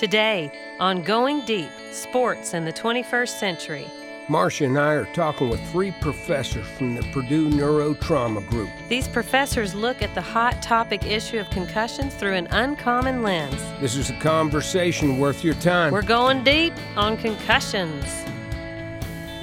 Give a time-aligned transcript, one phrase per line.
[0.00, 3.86] Today, on Going Deep Sports in the 21st Century.
[4.28, 8.70] Marcia and I are talking with three professors from the Purdue Neurotrauma Group.
[8.88, 13.60] These professors look at the hot topic issue of concussions through an uncommon lens.
[13.80, 15.92] This is a conversation worth your time.
[15.92, 18.04] We're going deep on concussions.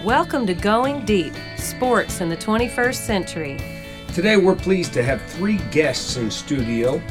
[0.05, 3.57] Welcome to Going Deep Sports in the 21st Century.
[4.13, 7.01] Today, we're pleased to have three guests in studio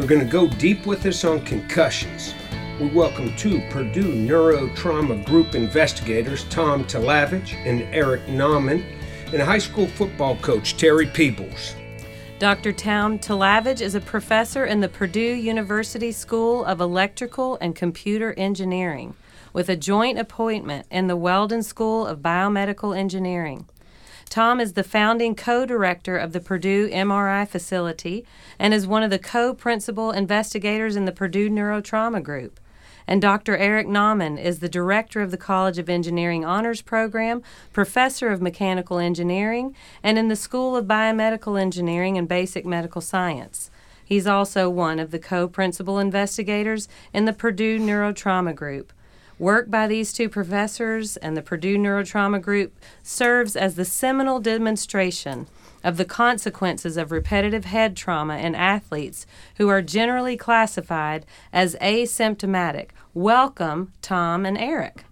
[0.00, 2.32] who are going to go deep with us on concussions.
[2.80, 8.82] We welcome two Purdue Neurotrauma Group investigators, Tom Talavage and Eric Nauman,
[9.30, 11.74] and high school football coach Terry Peebles.
[12.38, 12.72] Dr.
[12.72, 19.14] Tom Talavage is a professor in the Purdue University School of Electrical and Computer Engineering
[19.52, 23.66] with a joint appointment in the Weldon School of Biomedical Engineering.
[24.30, 28.24] Tom is the founding co director of the Purdue MRI facility
[28.58, 32.58] and is one of the co principal investigators in the Purdue Neurotrauma Group
[33.10, 33.56] and Dr.
[33.56, 38.98] Eric Nauman is the director of the College of Engineering Honors Program, professor of mechanical
[38.98, 43.68] engineering, and in the School of Biomedical Engineering and Basic Medical Science.
[44.04, 48.92] He's also one of the co principal investigators in the Purdue Neurotrauma Group.
[49.40, 55.46] Work by these two professors and the Purdue Neurotrauma Group serves as the seminal demonstration
[55.82, 59.24] of the consequences of repetitive head trauma in athletes
[59.56, 61.24] who are generally classified
[61.54, 62.90] as asymptomatic.
[63.14, 65.04] Welcome, Tom and Eric.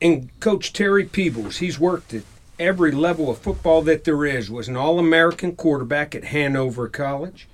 [0.00, 2.22] And Coach Terry Peebles, he's worked at
[2.58, 7.46] every level of football that there is, was an All American quarterback at Hanover College.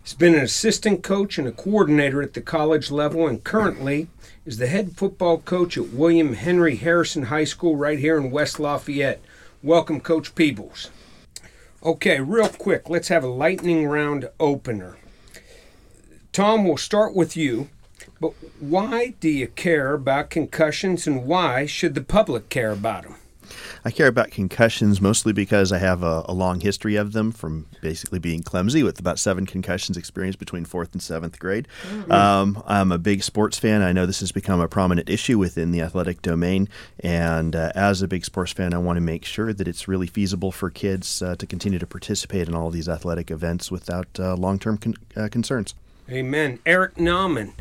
[0.00, 4.06] He's been an assistant coach and a coordinator at the college level, and currently
[4.44, 8.60] is the head football coach at William Henry Harrison High School right here in West
[8.60, 9.22] Lafayette.
[9.62, 10.90] Welcome, Coach Peebles.
[11.82, 14.98] Okay, real quick, let's have a lightning round opener.
[16.32, 17.68] Tom, we'll start with you.
[18.20, 23.16] But why do you care about concussions and why should the public care about them?
[23.84, 27.66] I care about concussions mostly because I have a, a, long history of them from
[27.80, 31.68] basically being clumsy with about seven concussions experienced between fourth and seventh grade.
[31.88, 32.12] Mm-hmm.
[32.12, 33.82] Um, I'm a big sports fan.
[33.82, 36.68] I know this has become a prominent issue within the athletic domain.
[37.00, 40.06] And uh, as a big sports fan, I want to make sure that it's really
[40.06, 44.34] feasible for kids uh, to continue to participate in all these athletic events without uh,
[44.34, 45.74] long term con- uh, concerns.
[46.10, 46.58] Amen.
[46.66, 47.52] Eric Nauman.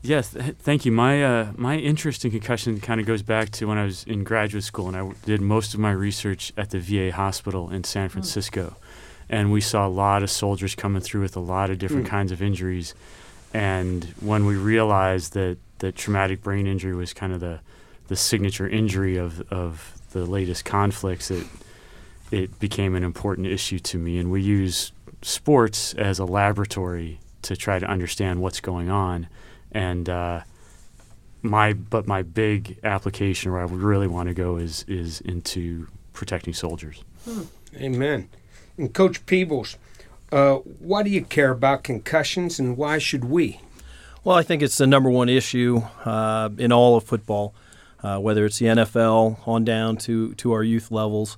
[0.00, 0.92] Yes, thank you.
[0.92, 4.22] My uh, my interest in concussion kind of goes back to when I was in
[4.22, 8.08] graduate school, and I did most of my research at the VA hospital in San
[8.08, 8.12] hmm.
[8.12, 8.76] Francisco,
[9.28, 12.10] and we saw a lot of soldiers coming through with a lot of different mm.
[12.10, 12.94] kinds of injuries.
[13.52, 17.60] And when we realized that that traumatic brain injury was kind of the
[18.06, 21.46] the signature injury of of the latest conflicts, it
[22.30, 24.18] it became an important issue to me.
[24.18, 24.92] And we use
[25.22, 29.26] sports as a laboratory to try to understand what's going on
[29.72, 30.42] and uh,
[31.42, 35.88] my but my big application where I would really want to go is is into
[36.12, 37.02] protecting soldiers.
[37.24, 37.42] Hmm.
[37.76, 38.28] Amen.
[38.76, 39.76] And Coach Peebles,
[40.32, 43.60] uh, why do you care about concussions, and why should we?
[44.24, 47.54] Well, I think it's the number one issue uh, in all of football,
[48.02, 51.36] uh, whether it's the NFL on down to to our youth levels.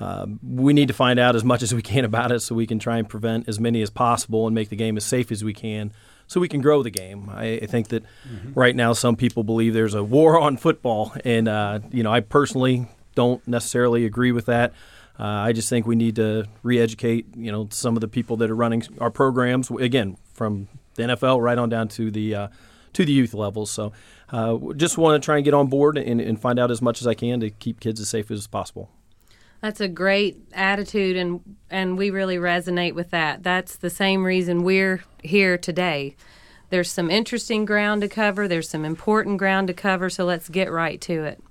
[0.00, 2.66] Uh, we need to find out as much as we can about it so we
[2.66, 5.44] can try and prevent as many as possible and make the game as safe as
[5.44, 5.92] we can
[6.26, 7.30] so we can grow the game.
[7.30, 8.52] I, I think that mm-hmm.
[8.54, 12.20] right now some people believe there's a war on football, and uh, you know I
[12.20, 14.72] personally don't necessarily agree with that.
[15.18, 18.50] Uh, I just think we need to re-educate, you know, some of the people that
[18.50, 19.70] are running our programs.
[19.70, 22.48] Again, from the NFL right on down to the uh,
[22.94, 23.70] to the youth levels.
[23.70, 23.92] So,
[24.30, 27.00] uh, just want to try and get on board and, and find out as much
[27.00, 28.90] as I can to keep kids as safe as possible.
[29.64, 33.42] That's a great attitude and and we really resonate with that.
[33.42, 36.16] That's the same reason we're here today.
[36.68, 40.70] There's some interesting ground to cover, there's some important ground to cover, so let's get
[40.70, 41.42] right to it.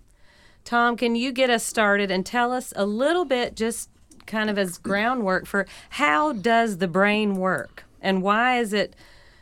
[0.64, 3.90] Tom, can you get us started and tell us a little bit just
[4.28, 8.96] kind of as groundwork for how does the brain work and why is it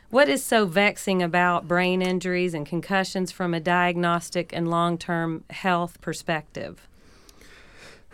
[0.08, 6.00] what is so vexing about brain injuries and concussions from a diagnostic and long-term health
[6.00, 6.88] perspective?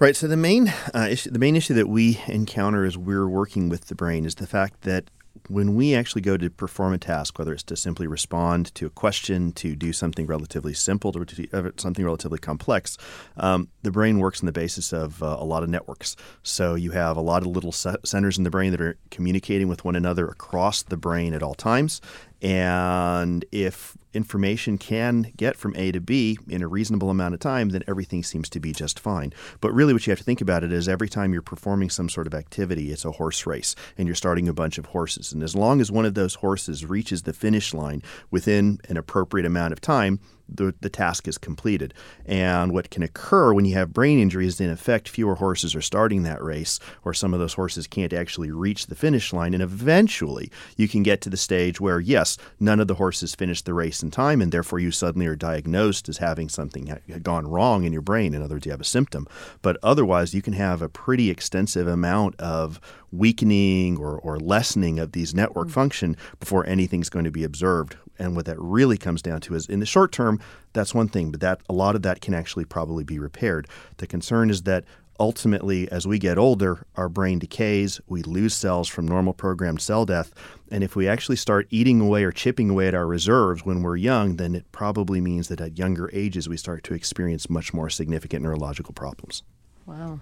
[0.01, 0.15] Right.
[0.15, 3.87] So the main uh, issue, the main issue that we encounter as we're working with
[3.87, 5.11] the brain is the fact that
[5.49, 8.91] when we actually go to perform a task, whether it's to simply respond to a
[8.91, 12.97] question, to do something relatively simple, to do uh, something relatively complex,
[13.39, 16.15] um, the brain works on the basis of uh, a lot of networks.
[16.45, 19.85] So you have a lot of little centers in the brain that are communicating with
[19.85, 22.01] one another across the brain at all times.
[22.41, 27.71] And if information can get from A to B in a reasonable amount of time,
[27.71, 29.33] then everything seems to be just fine.
[29.61, 32.09] But really, what you have to think about it is every time you're performing some
[32.09, 35.33] sort of activity, it's a horse race, and you're starting a bunch of horses.
[35.33, 39.47] And as long as one of those horses reaches the finish line within an appropriate
[39.47, 41.95] amount of time, the, the task is completed.
[42.27, 46.23] And what can occur when you have brain injuries, in effect, fewer horses are starting
[46.23, 49.55] that race, or some of those horses can't actually reach the finish line.
[49.55, 53.65] And eventually, you can get to the stage where, yes, none of the horses finished
[53.65, 57.85] the race in time, and therefore you suddenly are diagnosed as having something gone wrong
[57.85, 58.35] in your brain.
[58.35, 59.27] In other words, you have a symptom.
[59.63, 62.81] But otherwise, you can have a pretty extensive amount of
[63.11, 65.75] weakening or, or lessening of these network mm-hmm.
[65.75, 67.97] function before anything's going to be observed.
[68.19, 70.41] And what that really comes down to is in the short term,
[70.73, 73.69] that's one thing, but that a lot of that can actually probably be repaired.
[73.99, 74.85] The concern is that
[75.21, 80.05] ultimately, as we get older, our brain decays, we lose cells from normal programmed cell
[80.05, 80.33] death.
[80.71, 83.97] And if we actually start eating away or chipping away at our reserves when we're
[83.97, 87.91] young, then it probably means that at younger ages we start to experience much more
[87.91, 89.43] significant neurological problems.
[89.87, 90.21] Wow.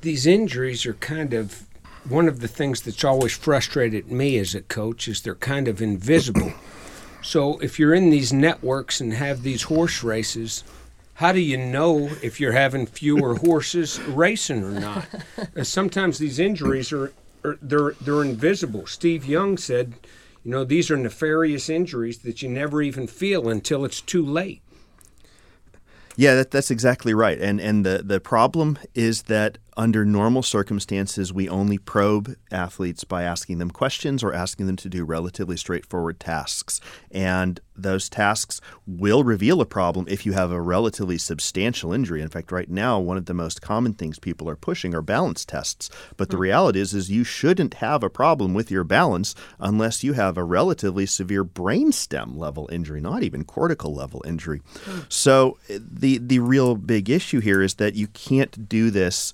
[0.00, 1.66] These injuries are kind of
[2.08, 5.80] one of the things that's always frustrated me as a coach is they're kind of
[5.80, 6.52] invisible.
[7.24, 10.62] so if you're in these networks and have these horse races,
[11.14, 15.06] how do you know if you're having fewer horses racing or not?
[15.56, 17.12] Uh, sometimes these injuries are,
[17.44, 18.86] are they're they're invisible.
[18.86, 19.94] Steve Young said,
[20.42, 24.62] you know, these are nefarious injuries that you never even feel until it's too late.
[26.16, 27.40] Yeah, that, that's exactly right.
[27.40, 33.22] And and the, the problem is that under normal circumstances, we only probe athletes by
[33.22, 36.80] asking them questions or asking them to do relatively straightforward tasks.
[37.10, 42.22] And those tasks will reveal a problem if you have a relatively substantial injury.
[42.22, 45.44] In fact, right now, one of the most common things people are pushing are balance
[45.44, 45.90] tests.
[46.16, 46.42] But the hmm.
[46.42, 50.44] reality is, is you shouldn't have a problem with your balance unless you have a
[50.44, 54.62] relatively severe brainstem level injury, not even cortical level injury.
[54.84, 55.00] Hmm.
[55.08, 59.32] So the the real big issue here is that you can't do this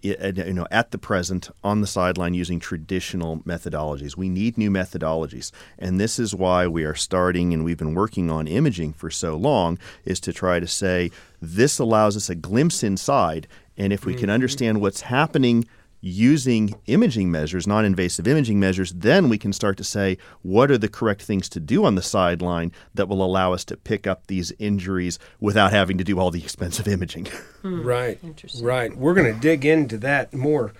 [0.00, 4.16] you know, at the present on the sideline using traditional methodologies.
[4.16, 5.50] We need new methodologies.
[5.78, 9.36] And this is why we are starting and we've been working on imaging for so
[9.36, 11.10] long is to try to say
[11.42, 13.48] this allows us a glimpse inside.
[13.76, 14.30] And if we can mm-hmm.
[14.30, 15.66] understand what's happening
[16.00, 20.78] using imaging measures, non invasive imaging measures, then we can start to say what are
[20.78, 24.26] the correct things to do on the sideline that will allow us to pick up
[24.26, 27.26] these injuries without having to do all the expensive imaging.
[27.62, 27.82] Hmm.
[27.82, 28.20] Right.
[28.62, 28.96] Right.
[28.96, 30.72] We're going to dig into that more.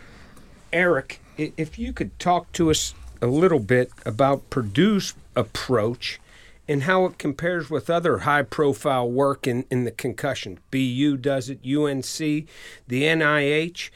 [0.72, 6.20] Eric, if you could talk to us a little bit about Purdue's approach
[6.68, 10.58] and how it compares with other high profile work in, in the concussion.
[10.70, 12.46] BU does it, UNC,
[12.86, 13.90] the NIH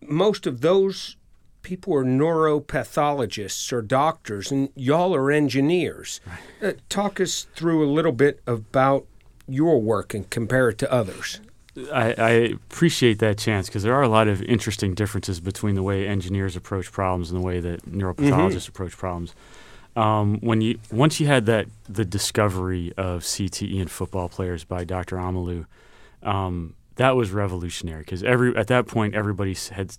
[0.00, 1.16] most of those
[1.62, 6.20] people are neuropathologists or doctors, and y'all are engineers.
[6.26, 6.70] Right.
[6.70, 9.06] Uh, talk us through a little bit about
[9.46, 11.40] your work and compare it to others.
[11.92, 15.82] I, I appreciate that chance because there are a lot of interesting differences between the
[15.82, 18.70] way engineers approach problems and the way that neuropathologists mm-hmm.
[18.70, 19.34] approach problems.
[19.94, 24.84] Um, when you once you had that the discovery of CTE in football players by
[24.84, 25.16] Dr.
[25.16, 25.66] Omalu,
[26.22, 29.96] um, that was revolutionary because every at that point everybody had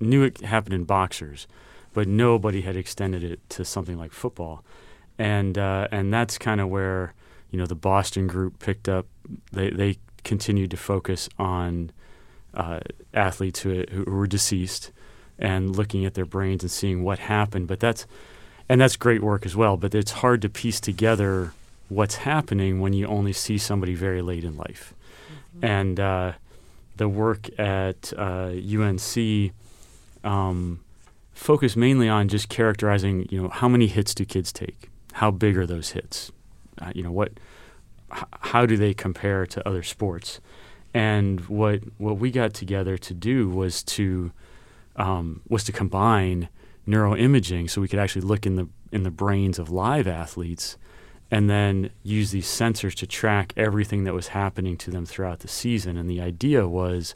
[0.00, 1.46] knew it happened in boxers,
[1.92, 4.64] but nobody had extended it to something like football,
[5.18, 7.14] and uh, and that's kind of where
[7.50, 9.06] you know the Boston group picked up.
[9.52, 11.92] They they continued to focus on
[12.54, 12.80] uh,
[13.12, 14.92] athletes who who were deceased
[15.38, 17.68] and looking at their brains and seeing what happened.
[17.68, 18.06] But that's
[18.66, 19.76] and that's great work as well.
[19.76, 21.52] But it's hard to piece together
[21.90, 24.94] what's happening when you only see somebody very late in life
[25.62, 26.32] and uh,
[26.96, 29.52] the work at uh, UNC
[30.24, 30.80] um,
[31.32, 34.90] focused mainly on just characterizing, you know, how many hits do kids take?
[35.14, 36.30] How big are those hits?
[36.80, 37.32] Uh, you know, what?
[38.14, 40.40] H- how do they compare to other sports?
[40.92, 44.32] And what what we got together to do was to
[44.96, 46.48] um, was to combine
[46.86, 50.76] neuroimaging, so we could actually look in the in the brains of live athletes
[51.30, 55.48] and then use these sensors to track everything that was happening to them throughout the
[55.48, 55.96] season.
[55.96, 57.14] And the idea was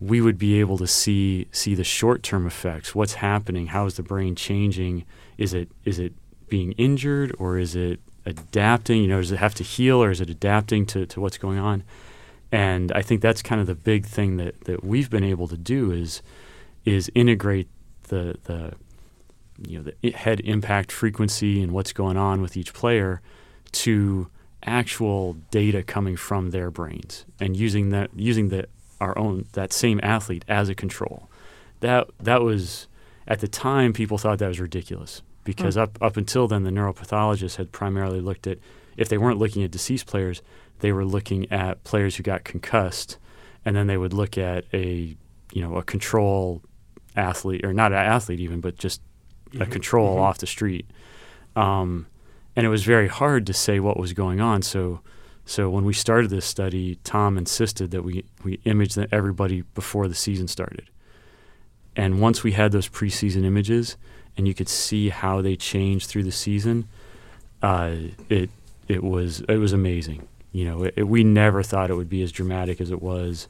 [0.00, 2.94] we would be able to see see the short term effects.
[2.94, 3.68] What's happening?
[3.68, 5.04] How is the brain changing?
[5.38, 6.12] Is it is it
[6.48, 9.02] being injured or is it adapting?
[9.02, 11.58] You know, does it have to heal or is it adapting to, to what's going
[11.58, 11.82] on?
[12.52, 15.56] And I think that's kind of the big thing that, that we've been able to
[15.56, 16.22] do is
[16.84, 17.68] is integrate
[18.08, 18.74] the the
[19.66, 23.20] you know the head impact frequency and what's going on with each player
[23.72, 24.28] to
[24.64, 28.66] actual data coming from their brains and using that using the
[29.00, 31.28] our own that same athlete as a control.
[31.80, 32.88] That that was
[33.26, 35.82] at the time people thought that was ridiculous because mm.
[35.82, 38.58] up up until then the neuropathologists had primarily looked at
[38.96, 40.40] if they weren't looking at deceased players,
[40.80, 43.18] they were looking at players who got concussed
[43.64, 45.16] and then they would look at a
[45.52, 46.62] you know a control
[47.16, 49.00] athlete or not an athlete even but just
[49.60, 50.86] a control off the street.
[51.56, 52.06] Um,
[52.56, 54.62] and it was very hard to say what was going on.
[54.62, 55.00] So,
[55.44, 60.08] so when we started this study, Tom insisted that we we image the- everybody before
[60.08, 60.88] the season started.
[61.96, 63.96] And once we had those preseason images,
[64.36, 66.88] and you could see how they changed through the season,
[67.62, 67.94] uh,
[68.28, 68.50] it
[68.88, 70.26] it was it was amazing.
[70.52, 73.48] You know, it, it- we never thought it would be as dramatic as it was,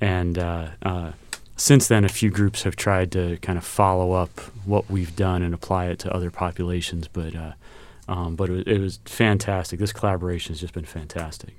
[0.00, 1.12] and uh, uh,
[1.56, 5.42] since then, a few groups have tried to kind of follow up what we've done
[5.42, 7.08] and apply it to other populations.
[7.08, 7.52] But uh,
[8.08, 9.78] um, but it, was- it was fantastic.
[9.78, 11.54] This collaboration has just been fantastic.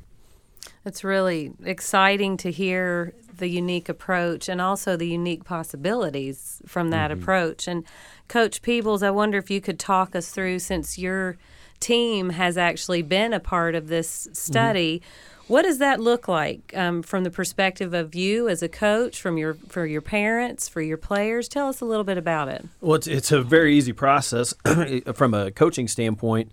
[0.86, 7.12] It's really exciting to hear the unique approach and also the unique possibilities from that
[7.12, 7.68] approach.
[7.68, 7.84] And
[8.28, 11.38] Coach Peebles, I wonder if you could talk us through, since your
[11.80, 15.02] team has actually been a part of this study.
[15.48, 19.38] What does that look like um, from the perspective of you as a coach, from
[19.38, 21.48] your for your parents, for your players?
[21.48, 22.66] Tell us a little bit about it.
[22.82, 24.54] Well, it's, it's a very easy process
[25.14, 26.52] from a coaching standpoint.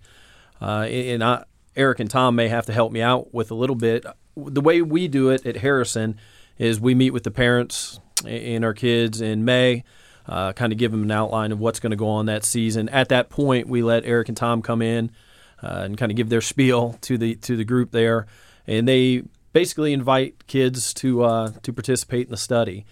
[0.61, 1.43] Uh, and I,
[1.75, 4.05] Eric and Tom may have to help me out with a little bit.
[4.37, 6.19] The way we do it at Harrison
[6.57, 9.83] is we meet with the parents and our kids in May,
[10.27, 12.89] uh, kind of give them an outline of what's going to go on that season.
[12.89, 15.11] At that point, we let Eric and Tom come in
[15.61, 18.27] uh, and kind of give their spiel to the to the group there,
[18.67, 22.85] and they basically invite kids to uh, to participate in the study.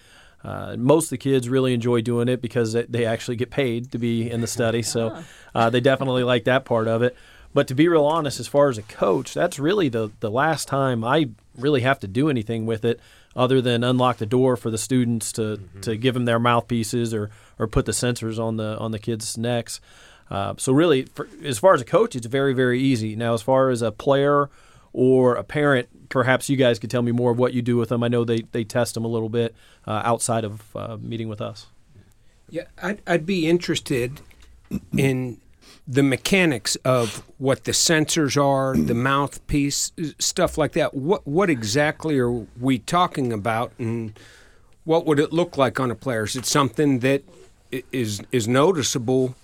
[0.44, 4.00] Uh, most of the kids really enjoy doing it because they- actually get paid to
[4.00, 5.22] be in the study, so
[5.54, 7.16] uh, they definitely like that part of it.
[7.54, 10.68] But to be real honest, as far as a coach, that's really the the last
[10.68, 13.00] time I really have to do anything with it,
[13.36, 17.30] other than unlock the door for the students to, to give them their mouthpieces or
[17.60, 19.82] or put the sensors on the on the kids' necks.
[20.30, 23.16] Uh, so really, for, as far as a coach, it's very very easy.
[23.18, 24.50] Now, as far as a player
[24.94, 27.90] or a parent, perhaps you guys could tell me more of what you do with
[27.90, 28.04] them.
[28.04, 29.56] I know they, they test them a little bit
[29.88, 31.68] uh, outside of uh, meeting with us.
[32.50, 34.22] Yeah, I'd, I'd be interested
[34.98, 35.40] in
[35.88, 40.94] the mechanics of what the sensors are, the mouthpiece, stuff like that.
[40.94, 44.18] What what exactly are we talking about, and
[44.84, 46.24] what would it look like on a player?
[46.24, 47.24] Is it something that
[47.72, 49.36] is is is noticeable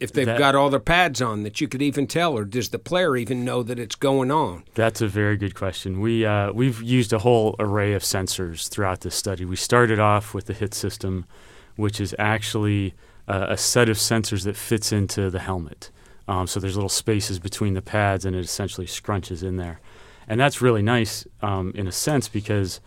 [0.00, 2.68] if they've That- got all their pads on that you could even tell, or does
[2.70, 4.64] the player even know that it's going on?
[4.74, 6.00] That's a very good question.
[6.00, 9.44] We uh, we've used a whole array of sensors throughout this study.
[9.44, 11.24] We started off with the HIT system,
[11.76, 12.94] which is actually
[13.26, 15.90] uh, a set of sensors that fits into the helmet.
[16.28, 19.80] Um, so there's little spaces between the pads, and it essentially scrunches in there,
[20.28, 22.80] and that's really nice um, in a sense because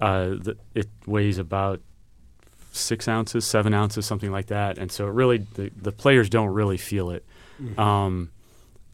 [0.00, 1.80] uh, the, it weighs about
[2.72, 6.48] six ounces, seven ounces, something like that, and so it really the, the players don't
[6.48, 7.24] really feel it.
[7.78, 8.30] Um,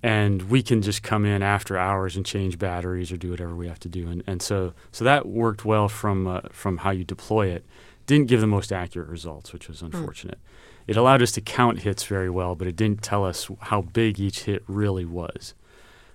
[0.02, 3.66] and we can just come in after hours and change batteries or do whatever we
[3.66, 4.08] have to do.
[4.08, 7.64] And, and so so that worked well from uh, from how you deploy it.
[8.06, 10.38] Didn't give the most accurate results, which was unfortunate.
[10.86, 14.18] It allowed us to count hits very well, but it didn't tell us how big
[14.18, 15.52] each hit really was.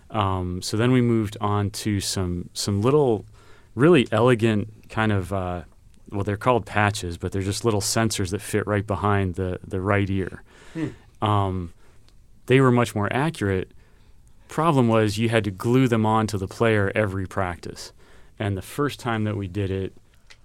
[0.09, 3.25] Um, so then we moved on to some some little,
[3.75, 5.63] really elegant kind of uh,
[6.13, 9.81] well, they're called patches, but they're just little sensors that fit right behind the the
[9.81, 10.43] right ear.
[11.21, 11.73] Um,
[12.47, 13.71] they were much more accurate.
[14.47, 17.91] Problem was you had to glue them onto the player every practice,
[18.37, 19.93] and the first time that we did it,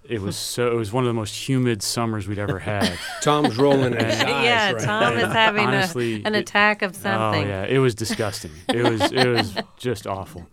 [0.08, 2.90] it was so it was one of the most humid summers we'd ever had.
[3.20, 4.22] Tom's rolling his eyes.
[4.44, 5.26] yeah, right Tom now.
[5.26, 7.44] is having Honestly, a, an it- attack of something.
[7.44, 8.52] Oh yeah, it was disgusting.
[8.68, 10.46] It was it was just awful.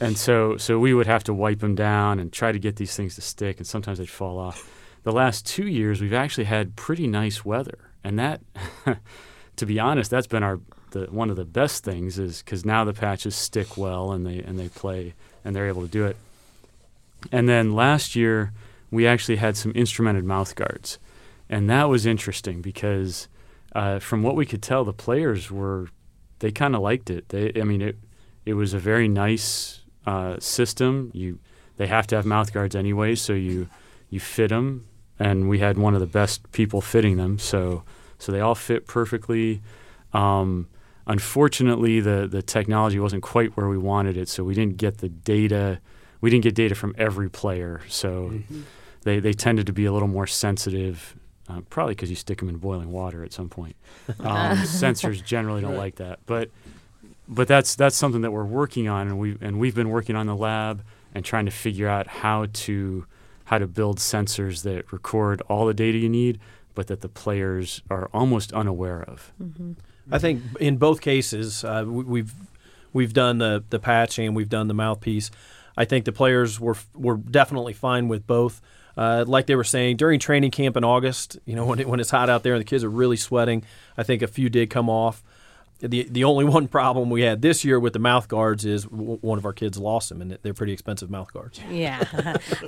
[0.00, 2.96] And so so we would have to wipe them down and try to get these
[2.96, 4.70] things to stick, and sometimes they'd fall off.
[5.04, 8.40] The last two years, we've actually had pretty nice weather, and that,
[9.56, 10.60] to be honest, that's been our
[10.90, 14.38] the, one of the best things is because now the patches stick well and they
[14.38, 16.16] and they play and they're able to do it.
[17.30, 18.52] And then last year,
[18.90, 20.98] we actually had some instrumented mouth guards,
[21.48, 23.28] and that was interesting because
[23.74, 25.88] uh, from what we could tell, the players were
[26.40, 27.28] they kind of liked it.
[27.28, 27.96] They, I mean, it
[28.44, 31.10] it was a very nice uh, system.
[31.14, 31.38] You
[31.76, 33.68] they have to have mouth guards anyway, so you
[34.10, 34.86] you fit them,
[35.18, 37.82] and we had one of the best people fitting them, so
[38.18, 39.60] so they all fit perfectly.
[40.12, 40.68] Um,
[41.06, 45.08] unfortunately, the the technology wasn't quite where we wanted it, so we didn't get the
[45.08, 45.80] data.
[46.20, 48.32] We didn't get data from every player, so
[49.02, 51.16] they they tended to be a little more sensitive.
[51.46, 53.76] Uh, probably because you stick them in boiling water at some point.
[54.20, 56.48] Um, sensors generally don't like that, but
[57.28, 60.26] but that's that's something that we're working on, and we and we've been working on
[60.26, 60.82] the lab
[61.14, 63.06] and trying to figure out how to
[63.44, 66.38] how to build sensors that record all the data you need,
[66.74, 69.32] but that the players are almost unaware of.
[70.10, 72.34] I think in both cases, uh, we- we've
[72.92, 75.30] we've done the the patch and we've done the mouthpiece.
[75.76, 78.60] I think the players were were definitely fine with both.
[78.96, 81.98] uh, like they were saying during training camp in August, you know, when it, when
[81.98, 83.64] it's hot out there and the kids are really sweating,
[83.98, 85.20] I think a few did come off.
[85.88, 89.18] The the only one problem we had this year with the mouth guards is w-
[89.20, 91.60] one of our kids lost them, and they're pretty expensive mouth guards.
[91.70, 92.04] Yeah,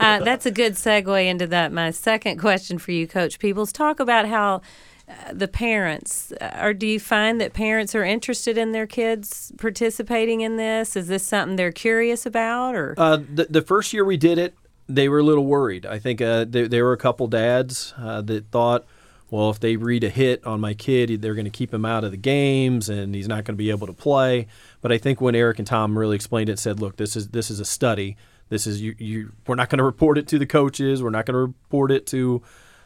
[0.01, 1.73] uh, that's a good segue into that.
[1.73, 4.63] My second question for you, Coach Peebles, talk about how.
[5.09, 9.53] Uh, the parents, uh, or do you find that parents are interested in their kids
[9.57, 10.97] participating in this?
[10.97, 14.55] Is this something they're curious about, or uh, the the first year we did it,
[14.89, 15.87] they were a little worried.
[15.87, 18.85] I think uh, there, there were a couple dads uh, that thought,
[19.31, 22.05] well, if they read a hit on my kid, they're going to keep him out
[22.05, 24.47] of the games and he's not going to be able to play.
[24.81, 27.51] But I think when Eric and Tom really explained it, said, look, this is this
[27.51, 28.17] is a study.
[28.49, 28.95] This is you.
[28.99, 31.03] you we're not going to report it to the coaches.
[31.03, 32.41] We're not going to report it to,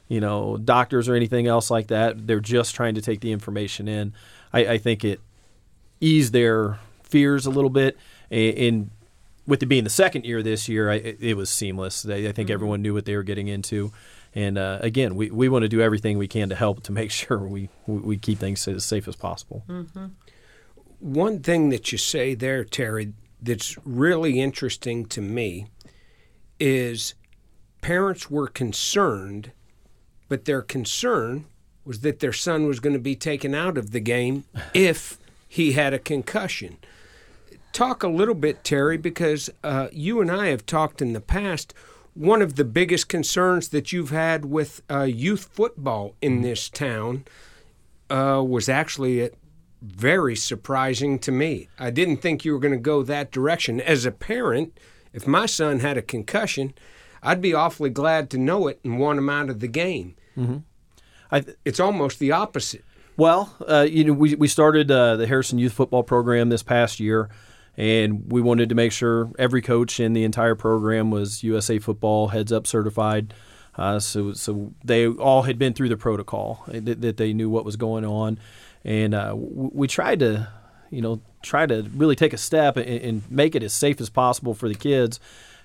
[0.09, 2.27] you know, doctors or anything else like that.
[2.27, 4.15] They're just trying to take the information in.
[4.53, 5.21] I, I think it
[6.01, 7.99] eased their fears a little bit.
[8.31, 8.91] And
[9.47, 12.07] with it being the second year this year, I, it was seamless.
[12.07, 12.53] I, I think mm-hmm.
[12.53, 13.93] everyone knew what they were getting into.
[14.35, 17.11] And uh, again, we, we want to do everything we can to help to make
[17.11, 19.65] sure we, we keep things as safe as possible.
[19.69, 20.07] Mm-hmm.
[21.01, 25.67] One thing that you say there, Terry, that's really interesting to me
[26.59, 27.15] is
[27.81, 29.53] parents were concerned,
[30.29, 31.47] but their concern
[31.85, 34.45] was that their son was going to be taken out of the game
[34.75, 35.19] if
[35.49, 36.77] he had a concussion.
[37.73, 41.73] Talk a little bit, Terry, because uh, you and I have talked in the past
[42.15, 46.43] one of the biggest concerns that you've had with uh, youth football in mm-hmm.
[46.43, 47.25] this town
[48.11, 49.31] uh, was actually
[49.81, 51.69] very surprising to me.
[51.79, 53.81] I didn't think you were going to go that direction.
[53.81, 54.79] As a parent,
[55.13, 56.75] if my son had a concussion,
[57.23, 60.17] I'd be awfully glad to know it and want him out of the game.
[60.37, 60.59] Mm-hmm.
[61.33, 62.85] Th- it's almost the opposite.
[63.17, 67.01] Well, uh, you know, we, we started uh, the Harrison Youth Football Program this past
[67.01, 67.31] year
[67.77, 72.29] and we wanted to make sure every coach in the entire program was USA Football
[72.29, 73.33] Heads Up certified.
[73.77, 77.65] Uh, so, so they all had been through the protocol that, that they knew what
[77.65, 78.39] was going on,
[78.85, 80.49] and uh, we tried to,
[80.91, 84.11] you know, try to really take a step and, and, make it as safe as
[84.11, 85.19] possible for the kids.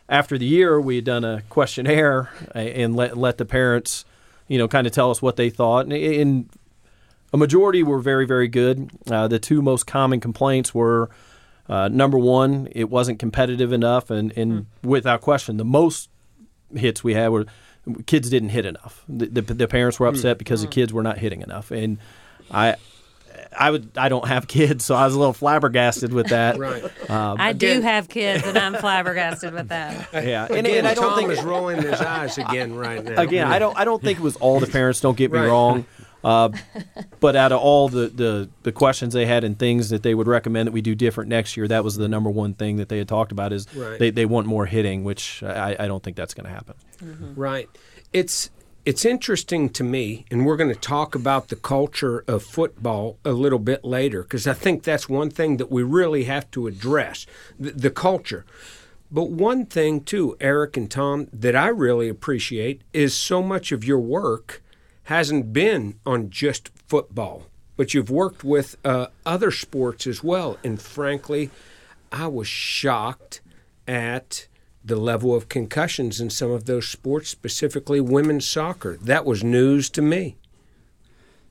[0.07, 4.05] After the year, we had done a questionnaire and let let the parents,
[4.47, 6.49] you know, kind of tell us what they thought, and, and
[7.33, 8.89] a majority were very, very good.
[9.11, 11.09] Uh, the two most common complaints were
[11.67, 14.65] uh, number one, it wasn't competitive enough, and, and mm.
[14.83, 16.09] without question, the most
[16.75, 17.45] hits we had were
[18.05, 19.03] kids didn't hit enough.
[19.07, 20.39] The, the, the parents were upset mm.
[20.39, 20.63] because mm.
[20.63, 21.97] the kids were not hitting enough, and
[22.51, 22.75] I.
[23.57, 23.97] I would.
[23.97, 26.57] I don't have kids, so I was a little flabbergasted with that.
[26.59, 26.83] right.
[27.09, 30.09] Um, I do have kids, and I'm flabbergasted with that.
[30.13, 30.47] Yeah.
[30.49, 33.21] And, again, and I don't Tom think is rolling his eyes again right now.
[33.21, 33.77] Again, I don't.
[33.77, 34.99] I don't think it was all the parents.
[34.99, 35.47] Don't get me right.
[35.47, 35.85] wrong.
[36.25, 36.49] Uh,
[37.19, 40.25] but out of all the, the, the, questions they had and things that they would
[40.25, 42.97] recommend that we do different next year, that was the number one thing that they
[42.97, 43.99] had talked about is right.
[43.99, 46.73] they, they want more hitting, which I, I don't think that's going to happen.
[46.97, 47.39] Mm-hmm.
[47.39, 47.69] Right.
[48.11, 48.49] It's
[48.85, 53.31] it's interesting to me, and we're going to talk about the culture of football a
[53.31, 57.27] little bit later, because I think that's one thing that we really have to address
[57.59, 58.45] the, the culture.
[59.11, 63.83] But one thing, too, Eric and Tom, that I really appreciate is so much of
[63.83, 64.61] your work
[65.05, 67.43] hasn't been on just football,
[67.77, 70.57] but you've worked with uh, other sports as well.
[70.63, 71.49] And frankly,
[72.11, 73.41] I was shocked
[73.87, 74.47] at
[74.83, 78.97] the level of concussions in some of those sports, specifically women's soccer.
[78.97, 80.37] That was news to me.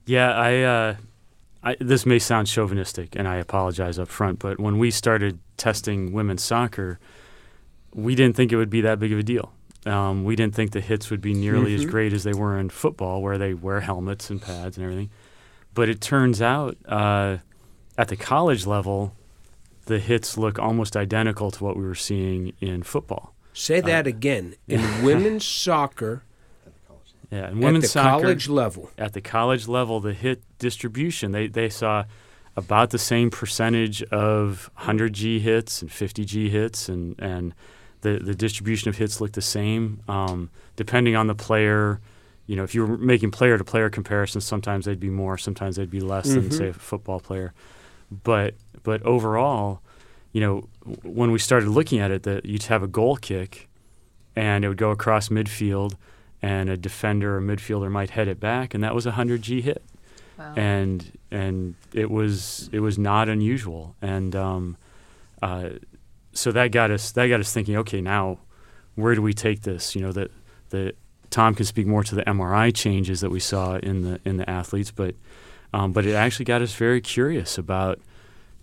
[0.06, 0.96] Yeah, I, uh,
[1.62, 6.12] I, this may sound chauvinistic, and I apologize up front, but when we started testing
[6.12, 6.98] women's soccer,
[7.92, 9.52] we didn't think it would be that big of a deal.
[9.86, 11.84] Um, we didn't think the hits would be nearly mm-hmm.
[11.84, 15.10] as great as they were in football, where they wear helmets and pads and everything.
[15.74, 17.38] But it turns out uh,
[17.98, 19.14] at the college level,
[19.86, 23.34] the hits look almost identical to what we were seeing in football.
[23.52, 24.56] Say that uh, again.
[24.68, 26.22] In women's soccer,
[27.30, 31.32] yeah, in women's at the soccer, college level, at the college level, the hit distribution
[31.32, 32.04] they they saw
[32.56, 37.54] about the same percentage of 100 G hits and 50 G hits and and
[38.04, 40.00] the the distribution of hits look the same.
[40.06, 42.00] Um, depending on the player,
[42.46, 45.76] you know, if you were making player to player comparisons, sometimes they'd be more, sometimes
[45.76, 46.42] they'd be less mm-hmm.
[46.42, 47.52] than say a football player.
[48.22, 49.80] But but overall,
[50.32, 50.68] you know,
[51.02, 53.68] when we started looking at it, that you'd have a goal kick,
[54.36, 55.94] and it would go across midfield,
[56.42, 59.60] and a defender or midfielder might head it back, and that was a hundred G
[59.62, 59.82] hit.
[60.38, 60.52] Wow.
[60.56, 64.76] And and it was it was not unusual, and um,
[65.40, 65.70] uh,
[66.34, 67.76] so that got us that got us thinking.
[67.78, 68.38] Okay, now
[68.94, 69.94] where do we take this?
[69.94, 70.30] You know that
[70.70, 70.94] the
[71.30, 74.48] Tom can speak more to the MRI changes that we saw in the in the
[74.48, 75.14] athletes, but
[75.72, 78.00] um, but it actually got us very curious about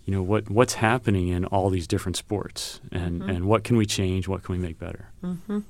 [0.04, 3.30] you know what what's happening in all these different sports and mm-hmm.
[3.30, 5.10] and what can we change, what can we make better.
[5.22, 5.60] Mm-hmm.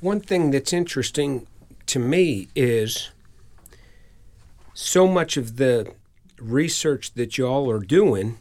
[0.00, 1.46] one thing that's interesting
[1.86, 3.10] to me is
[4.74, 5.92] so much of the
[6.38, 8.38] research that y'all are doing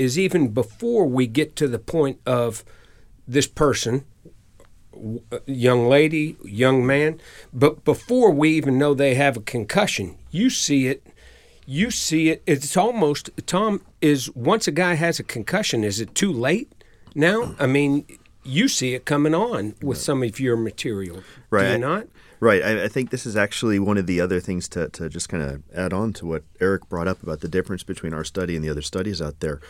[0.00, 2.64] is even before we get to the point of
[3.28, 4.04] this person
[5.46, 7.20] young lady young man
[7.52, 11.06] but before we even know they have a concussion you see it
[11.66, 16.14] you see it it's almost tom is once a guy has a concussion is it
[16.14, 16.72] too late
[17.14, 18.04] now i mean
[18.42, 21.66] you see it coming on with some of your material Right.
[21.66, 22.06] do you not
[22.40, 22.62] Right.
[22.62, 25.42] I, I think this is actually one of the other things to, to just kind
[25.42, 28.64] of add on to what Eric brought up about the difference between our study and
[28.64, 29.60] the other studies out there.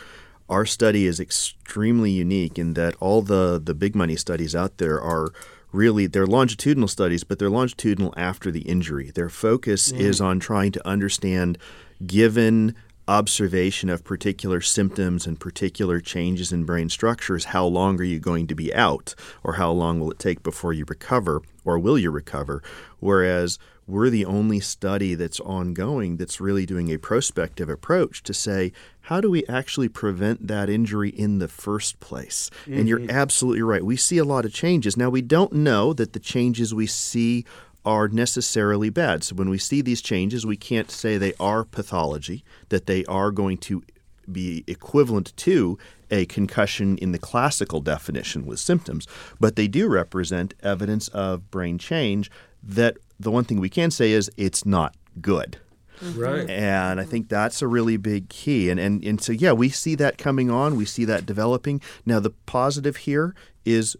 [0.47, 4.99] Our study is extremely unique in that all the, the big money studies out there
[5.01, 5.33] are
[5.73, 9.11] really they're longitudinal studies, but they're longitudinal after the injury.
[9.11, 9.99] Their focus mm.
[9.99, 11.57] is on trying to understand
[12.05, 12.75] given
[13.07, 18.47] observation of particular symptoms and particular changes in brain structures, how long are you going
[18.47, 22.11] to be out, or how long will it take before you recover, or will you
[22.11, 22.61] recover?
[22.99, 28.71] Whereas we're the only study that's ongoing that's really doing a prospective approach to say,
[29.01, 32.49] how do we actually prevent that injury in the first place?
[32.67, 33.09] And you're mm-hmm.
[33.09, 33.83] absolutely right.
[33.83, 34.95] We see a lot of changes.
[34.95, 37.43] Now, we don't know that the changes we see
[37.85, 39.23] are necessarily bad.
[39.23, 43.31] So when we see these changes, we can't say they are pathology, that they are
[43.31, 43.83] going to
[44.31, 45.77] be equivalent to
[46.09, 49.07] a concussion in the classical definition with symptoms,
[49.39, 52.29] but they do represent evidence of brain change
[52.61, 55.57] that the one thing we can say is it's not good.
[56.01, 56.19] Mm-hmm.
[56.19, 58.69] right And I think that's a really big key.
[58.71, 61.79] And, and and so yeah, we see that coming on, we see that developing.
[62.05, 63.95] Now the positive here is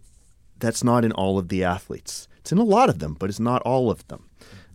[0.58, 2.26] that's not in all of the athletes.
[2.42, 4.28] It's in a lot of them, but it's not all of them.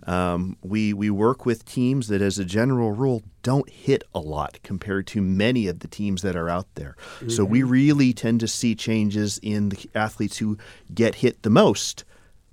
[0.06, 4.58] Um, we we work with teams that, as a general rule, don't hit a lot
[4.64, 6.96] compared to many of the teams that are out there.
[7.28, 10.58] So we really tend to see changes in the athletes who
[10.94, 12.06] get hit the most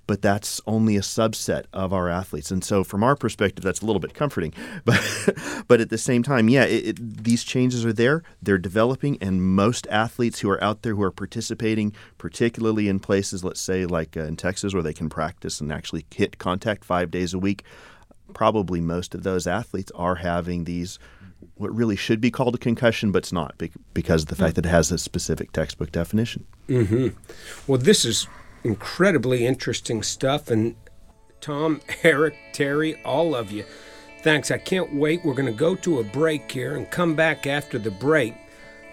[0.07, 2.51] but that's only a subset of our athletes.
[2.51, 4.53] And so, from our perspective, that's a little bit comforting.
[4.85, 5.01] But,
[5.67, 8.23] but at the same time, yeah, it, it, these changes are there.
[8.41, 13.43] They're developing, and most athletes who are out there who are participating, particularly in places,
[13.43, 17.09] let's say like uh, in Texas, where they can practice and actually hit contact five
[17.09, 17.63] days a week,
[18.33, 20.99] probably most of those athletes are having these.
[21.55, 23.55] What really should be called a concussion, but it's not
[23.93, 26.45] because of the fact that it has a specific textbook definition.
[26.67, 27.09] Hmm.
[27.65, 28.27] Well, this is
[28.65, 30.49] incredibly interesting stuff.
[30.49, 30.75] And
[31.39, 33.63] Tom, Eric, Terry, all of you,
[34.21, 34.51] thanks.
[34.51, 35.23] I can't wait.
[35.23, 38.33] We're going to go to a break here and come back after the break.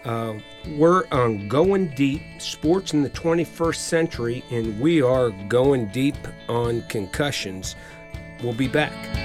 [0.05, 0.35] Uh,
[0.77, 6.17] we're on Going Deep Sports in the 21st Century, and we are going deep
[6.49, 7.77] on concussions.
[8.43, 9.22] We'll be back.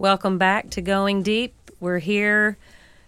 [0.00, 1.72] Welcome back to Going Deep.
[1.80, 2.56] We're here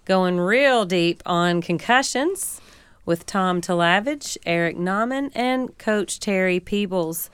[0.06, 2.60] going real deep on concussions
[3.06, 7.30] with Tom Talavage, Eric Nauman, and Coach Terry Peebles.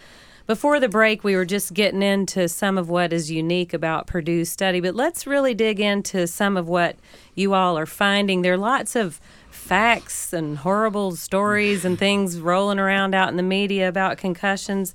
[0.46, 4.50] Before the break, we were just getting into some of what is unique about Purdue's
[4.50, 6.96] study, but let's really dig into some of what
[7.34, 8.42] you all are finding.
[8.42, 13.42] There are lots of facts and horrible stories and things rolling around out in the
[13.42, 14.92] media about concussions.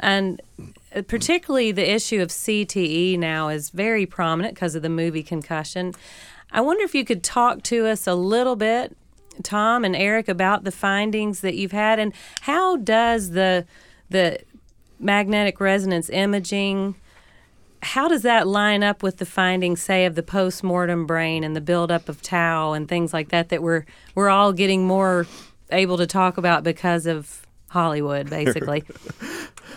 [0.00, 0.40] And
[0.94, 5.92] uh, particularly the issue of CTE now is very prominent because of the movie Concussion.
[6.50, 8.96] I wonder if you could talk to us a little bit,
[9.42, 13.66] Tom and Eric, about the findings that you've had and how does the
[14.10, 14.38] the
[15.00, 16.94] magnetic resonance imaging
[17.84, 21.60] how does that line up with the findings, say, of the post-mortem brain and the
[21.60, 25.26] buildup of tau and things like that that we're we're all getting more
[25.70, 27.43] able to talk about because of
[27.74, 28.84] Hollywood, basically?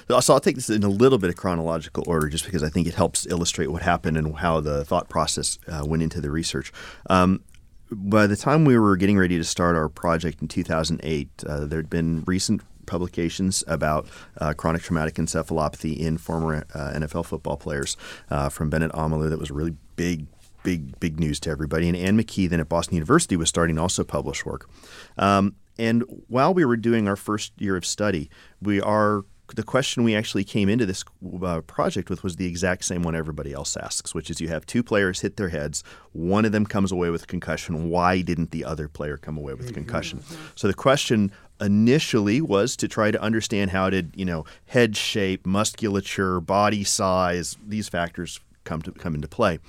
[0.09, 2.87] So I'll take this in a little bit of chronological order just because I think
[2.87, 6.71] it helps illustrate what happened and how the thought process uh, went into the research.
[7.09, 7.41] Um,
[7.91, 11.79] by the time we were getting ready to start our project in 2008, uh, there
[11.79, 14.07] had been recent publications about
[14.37, 17.97] uh, chronic traumatic encephalopathy in former uh, NFL football players
[18.29, 20.27] uh, from Bennet Omalu That was really big,
[20.63, 21.89] big, big news to everybody.
[21.89, 24.69] And Anne McKee, then at Boston University, was starting to also publish work.
[25.17, 28.29] Um, and while we were doing our first year of study,
[28.61, 29.23] we are
[29.55, 31.05] the question we actually came into this
[31.41, 34.65] uh, project with was the exact same one everybody else asks, which is you have
[34.65, 37.89] two players hit their heads, one of them comes away with concussion.
[37.89, 40.21] Why didn't the other player come away with concussion?
[40.55, 45.45] So the question initially was to try to understand how did you know head shape,
[45.45, 49.59] musculature, body size, these factors come to come into play.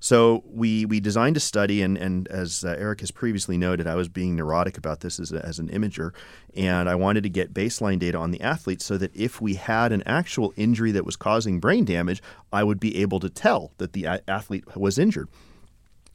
[0.00, 3.94] So we we designed a study, and and as uh, Eric has previously noted, I
[3.94, 6.12] was being neurotic about this as, a, as an imager,
[6.54, 9.92] and I wanted to get baseline data on the athletes so that if we had
[9.92, 13.92] an actual injury that was causing brain damage, I would be able to tell that
[13.92, 15.28] the a- athlete was injured.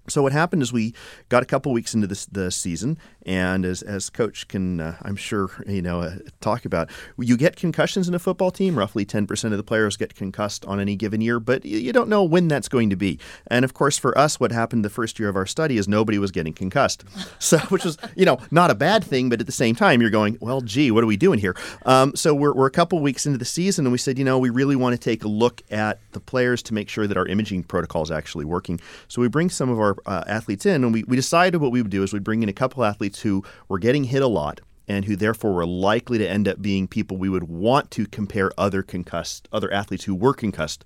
[0.10, 0.94] So what happened is we
[1.30, 5.16] got a couple weeks into this, the season, and as as coach can uh, I'm
[5.16, 8.78] sure you know uh, talk about, you get concussions in a football team.
[8.78, 12.24] Roughly 10% of the players get concussed on any given year, but you don't know
[12.24, 13.20] when that's going to be.
[13.48, 16.18] And of course, for us, what happened the first year of our study is nobody
[16.18, 17.04] was getting concussed,
[17.40, 20.10] so which was you know not a bad thing, but at the same time you're
[20.10, 21.56] going, well, gee, what are we doing here?
[21.86, 24.38] Um, so we're we're a couple weeks into the season, and we said, you know,
[24.38, 27.28] we really want to take a look at the players to make sure that our
[27.28, 28.80] imaging protocol is actually working.
[29.08, 31.82] So we bring some of our uh, athletes in, and we, we decided what we
[31.82, 34.62] would do is we'd bring in a couple athletes who were getting hit a lot
[34.88, 38.52] and who therefore were likely to end up being people we would want to compare
[38.58, 40.84] other concussed other athletes who were concussed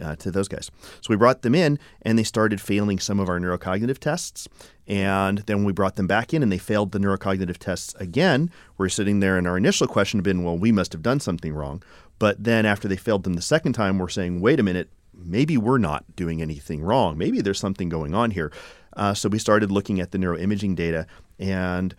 [0.00, 0.70] uh, to those guys.
[1.00, 4.48] So we brought them in, and they started failing some of our neurocognitive tests.
[4.86, 8.50] And then we brought them back in, and they failed the neurocognitive tests again.
[8.78, 11.54] We're sitting there, and our initial question had been, "Well, we must have done something
[11.54, 11.82] wrong."
[12.18, 15.56] But then after they failed them the second time, we're saying, "Wait a minute, maybe
[15.56, 17.18] we're not doing anything wrong.
[17.18, 18.52] Maybe there's something going on here."
[18.96, 21.06] Uh, so we started looking at the neuroimaging data,
[21.38, 21.94] and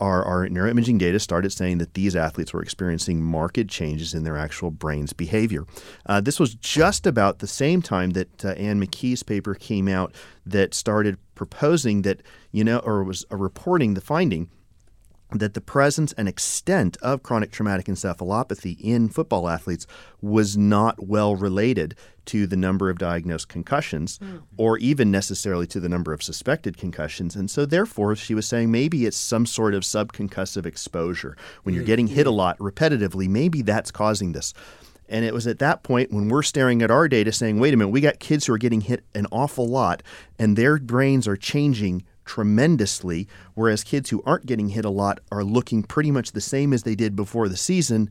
[0.00, 4.36] our, our neuroimaging data started saying that these athletes were experiencing marked changes in their
[4.36, 5.64] actual brain's behavior.
[6.06, 10.12] Uh, this was just about the same time that uh, Anne McKee's paper came out
[10.44, 14.50] that started proposing that, you know, or was uh, reporting the finding
[15.34, 19.86] that the presence and extent of chronic traumatic encephalopathy in football athletes
[20.20, 24.42] was not well related to the number of diagnosed concussions mm.
[24.56, 27.34] or even necessarily to the number of suspected concussions.
[27.34, 31.36] And so, therefore, she was saying maybe it's some sort of subconcussive exposure.
[31.64, 34.54] When you're getting hit a lot repetitively, maybe that's causing this.
[35.08, 37.76] And it was at that point when we're staring at our data saying, wait a
[37.76, 40.02] minute, we got kids who are getting hit an awful lot
[40.38, 45.44] and their brains are changing tremendously, whereas kids who aren't getting hit a lot are
[45.44, 48.08] looking pretty much the same as they did before the season.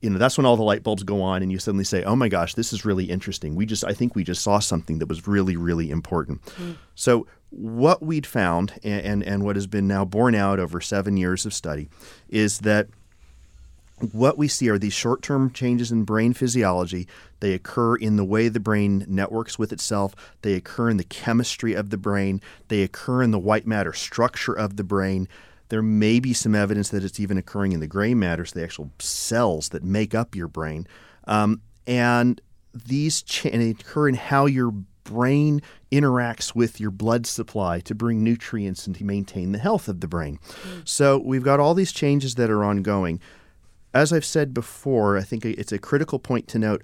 [0.00, 2.16] You know, that's when all the light bulbs go on and you suddenly say, "Oh
[2.16, 3.54] my gosh, this is really interesting.
[3.54, 6.78] We just I think we just saw something that was really really important." Mm.
[6.96, 11.16] So, what we'd found and, and and what has been now borne out over 7
[11.16, 11.88] years of study
[12.28, 12.88] is that
[14.10, 17.06] what we see are these short term changes in brain physiology.
[17.40, 21.74] They occur in the way the brain networks with itself, they occur in the chemistry
[21.74, 25.28] of the brain, they occur in the white matter structure of the brain.
[25.68, 28.64] There may be some evidence that it's even occurring in the gray matter, so the
[28.64, 30.86] actual cells that make up your brain.
[31.24, 32.40] Um, and
[32.74, 34.72] these cha- and occur in how your
[35.04, 40.00] brain interacts with your blood supply to bring nutrients and to maintain the health of
[40.00, 40.38] the brain.
[40.62, 40.88] Mm.
[40.88, 43.20] So we've got all these changes that are ongoing
[43.94, 46.82] as I've said before, I think it's a critical point to note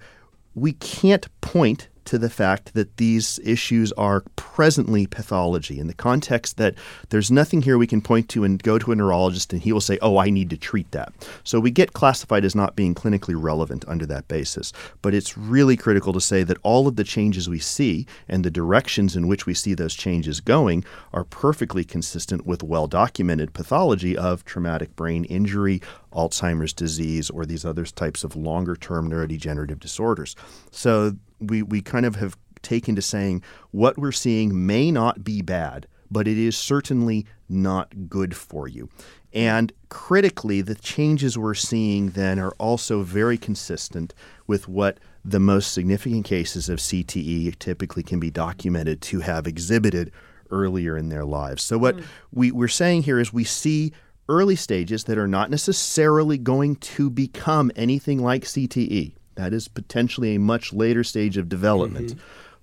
[0.55, 6.57] we can't point to the fact that these issues are presently pathology in the context
[6.57, 6.73] that
[7.09, 9.79] there's nothing here we can point to and go to a neurologist and he will
[9.79, 11.13] say, oh, I need to treat that.
[11.43, 14.73] So we get classified as not being clinically relevant under that basis.
[15.03, 18.49] But it's really critical to say that all of the changes we see and the
[18.49, 24.17] directions in which we see those changes going are perfectly consistent with well documented pathology
[24.17, 25.79] of traumatic brain injury,
[26.11, 30.35] Alzheimer's disease, or these other types of longer term neurodegenerative disorders.
[30.71, 35.41] So we, we kind of have taken to saying what we're seeing may not be
[35.41, 38.89] bad, but it is certainly not good for you.
[39.31, 44.13] And critically, the changes we're seeing then are also very consistent
[44.47, 50.11] with what the most significant cases of CTE typically can be documented to have exhibited
[50.49, 51.61] earlier in their lives.
[51.61, 52.03] So, what mm.
[52.31, 53.93] we, we're saying here is we see
[54.27, 59.13] early stages that are not necessarily going to become anything like CTE.
[59.39, 62.09] That is potentially a much later stage of development.
[62.09, 62.19] Mm-hmm.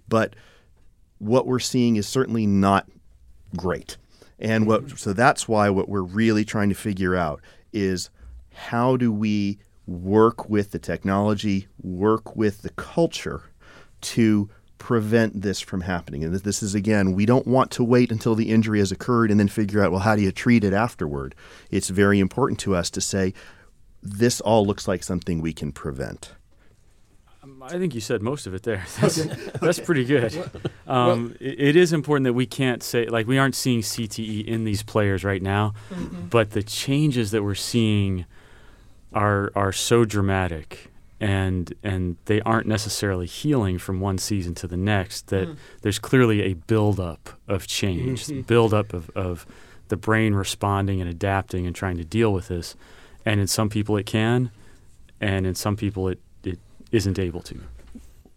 [0.09, 0.37] But
[1.17, 2.87] what we're seeing is certainly not
[3.57, 3.97] great.
[4.39, 4.97] And what mm-hmm.
[4.97, 7.41] so that's why what we're really trying to figure out
[7.73, 8.11] is
[8.53, 13.45] how do we work with the technology, work with the culture
[14.03, 16.25] to prevent this from happening.
[16.25, 19.41] And this is again, we don't want to wait until the injury has occurred and
[19.41, 21.35] then figure out well how do you treat it afterward.
[21.71, 23.33] It's very important to us to say
[24.03, 26.33] this all looks like something we can prevent.
[27.66, 28.85] I think you said most of it there.
[29.00, 29.35] That's, okay.
[29.61, 30.35] that's pretty good.
[30.87, 34.46] Um, well, it, it is important that we can't say, like, we aren't seeing CTE
[34.46, 36.26] in these players right now, mm-hmm.
[36.29, 38.24] but the changes that we're seeing
[39.12, 44.76] are, are so dramatic and and they aren't necessarily healing from one season to the
[44.76, 45.57] next that mm.
[45.83, 48.42] there's clearly a buildup of change mm-hmm.
[48.42, 49.46] buildup of, of
[49.88, 52.74] the brain responding and adapting and trying to deal with this
[53.24, 54.50] and in some people it can
[55.20, 56.20] and in some people it
[56.92, 57.61] isn't able to.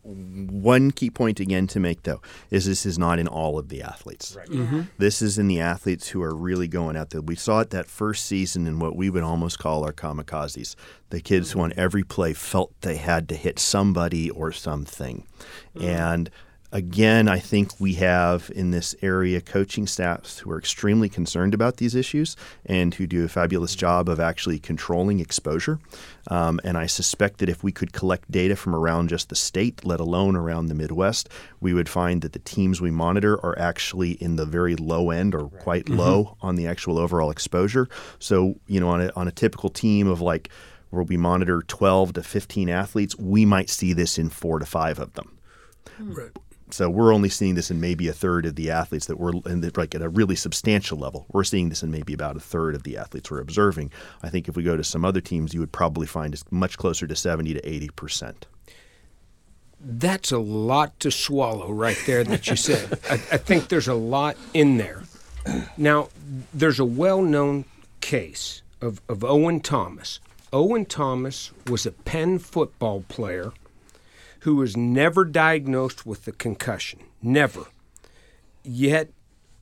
[0.01, 3.83] One key point again to make though is this is not in all of the
[3.83, 4.35] athletes.
[4.35, 4.47] Right.
[4.47, 4.81] Mm-hmm.
[4.97, 7.21] This is in the athletes who are really going out there.
[7.21, 10.75] We saw it that first season in what we would almost call our kamikazes,
[11.09, 11.59] the kids mm-hmm.
[11.59, 15.27] who on every play felt they had to hit somebody or something,
[15.75, 15.88] mm-hmm.
[15.88, 16.29] and
[16.71, 21.77] Again, I think we have in this area coaching staffs who are extremely concerned about
[21.77, 25.79] these issues and who do a fabulous job of actually controlling exposure.
[26.27, 29.84] Um, and I suspect that if we could collect data from around just the state,
[29.84, 31.27] let alone around the Midwest,
[31.60, 35.34] we would find that the teams we monitor are actually in the very low end
[35.34, 35.97] or quite mm-hmm.
[35.97, 37.89] low on the actual overall exposure.
[38.19, 40.49] So, you know, on a, on a typical team of like
[40.91, 44.99] where we monitor 12 to 15 athletes, we might see this in four to five
[44.99, 45.36] of them.
[45.99, 46.32] Right.
[46.71, 49.71] So we're only seeing this in maybe a third of the athletes that we're the,
[49.75, 51.25] like at a really substantial level.
[51.32, 53.91] We're seeing this in maybe about a third of the athletes we're observing.
[54.21, 56.77] I think if we go to some other teams, you would probably find it's much
[56.77, 58.45] closer to 70 to 80 percent.
[59.82, 62.99] That's a lot to swallow right there that you said.
[63.10, 65.03] I, I think there's a lot in there.
[65.77, 66.10] Now,
[66.53, 67.65] there's a well known
[68.01, 70.19] case of, of Owen Thomas.
[70.51, 73.53] Owen Thomas was a Penn football player
[74.41, 76.99] who was never diagnosed with a concussion.
[77.21, 77.65] Never.
[78.63, 79.12] Yet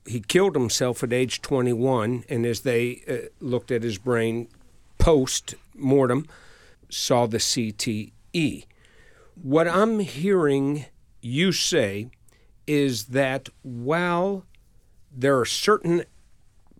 [0.06, 4.48] he killed himself at age 21, and as they uh, looked at his brain
[4.98, 6.26] post mortem,
[6.88, 8.64] saw the CTE.
[9.40, 10.86] What I'm hearing
[11.20, 12.10] you say
[12.66, 14.44] is that while
[15.14, 16.04] there are certain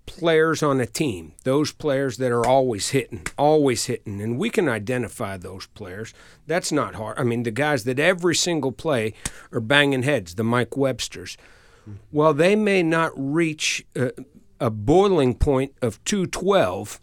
[0.09, 4.69] players on a team, those players that are always hitting, always hitting, and we can
[4.69, 6.13] identify those players.
[6.47, 7.19] That's not hard.
[7.19, 9.15] I mean, the guys that every single play
[9.53, 11.37] are banging heads, the Mike Websters.
[12.13, 14.13] Well, they may not reach a,
[14.61, 17.01] a boiling point of 212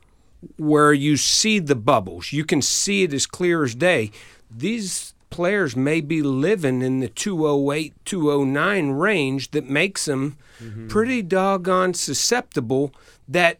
[0.57, 2.31] where you see the bubbles.
[2.31, 4.11] You can see it as clear as day.
[4.51, 10.87] These players may be living in the 208, 209 range that makes them mm-hmm.
[10.87, 12.93] pretty doggone susceptible.
[13.27, 13.59] That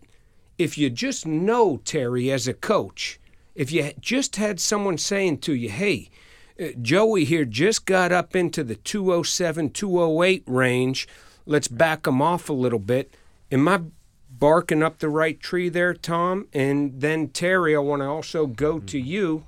[0.58, 3.20] if you just know Terry as a coach,
[3.56, 6.10] if you just had someone saying to you, hey,
[6.58, 11.10] uh, Joey here just got up into the 207, 208 range,
[11.46, 13.14] let's back him off a little bit.
[13.52, 13.82] Am I
[14.30, 16.48] barking up the right tree there, Tom?
[16.54, 18.86] And then, Terry, I want to also go mm-hmm.
[18.86, 19.44] to you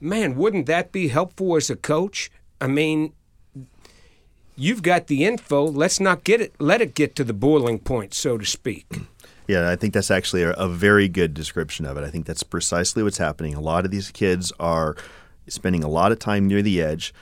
[0.00, 2.30] man, wouldn't that be helpful as a coach?
[2.60, 3.12] I mean,
[4.56, 5.64] you've got the info.
[5.64, 6.54] Let's not get it.
[6.58, 8.86] Let it get to the boiling point, so to speak.
[9.48, 12.04] Yeah, I think that's actually a, a, very good description of it.
[12.04, 13.54] I think that's precisely what's happening.
[13.54, 14.94] A lot of these kids are
[15.48, 17.12] spending a lot of time near the edge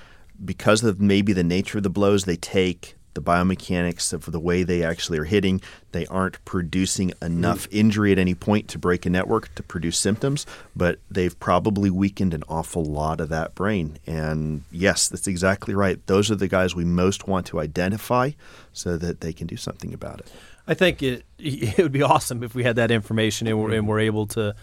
[0.44, 4.62] because of maybe the nature of the blows they take, the biomechanics of the way
[4.62, 5.60] they actually are hitting.
[5.90, 10.46] They aren't producing enough injury at any point to break a network to produce symptoms,
[10.76, 13.98] but they've probably weakened an awful lot of that brain.
[14.06, 15.98] And yes, that's exactly right.
[16.06, 18.30] Those are the guys we most want to identify
[18.72, 20.30] so that they can do something about it.
[20.68, 23.88] I think it it would be awesome if we had that information and we're, and
[23.88, 24.54] we're able to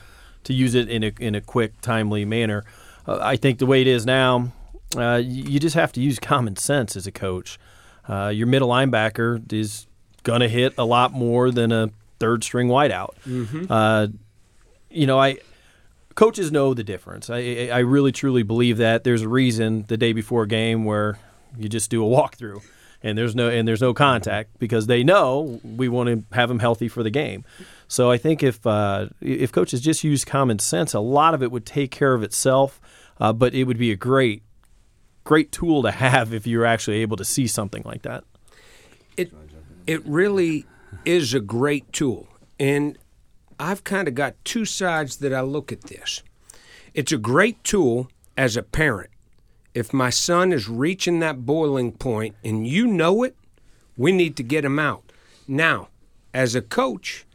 [0.46, 2.64] to use it in a in a quick, timely manner.
[3.06, 4.54] Uh, I think the way it is now,
[4.96, 7.60] uh, you just have to use common sense as a coach.
[8.08, 9.88] Uh, your middle linebacker is
[10.24, 11.90] going to hit a lot more than a
[12.20, 13.16] third string wideout.
[13.26, 13.66] Mm-hmm.
[13.70, 14.08] Uh,
[14.90, 15.38] you know, I
[16.16, 17.30] coaches know the difference.
[17.30, 19.04] I, I really truly believe that.
[19.04, 21.20] There's a reason the day before a game where
[21.58, 22.62] you just do a walkthrough
[23.06, 26.60] and there's no and there's no contact because they know we want to have them
[26.60, 27.46] healthy for the game.
[27.88, 31.52] So I think if uh, if coaches just use common sense, a lot of it
[31.52, 32.82] would take care of itself.
[33.18, 34.44] Uh, but it would be a great
[35.26, 38.24] great tool to have if you're actually able to see something like that.
[39.18, 39.34] It
[39.86, 40.66] it really
[41.04, 42.98] is a great tool, and
[43.60, 46.24] I've kind of got two sides that I look at this.
[46.94, 49.10] It's a great tool as a parent.
[49.74, 53.36] If my son is reaching that boiling point and you know it,
[53.98, 55.12] we need to get him out.
[55.48, 55.90] Now,
[56.34, 57.26] as a coach,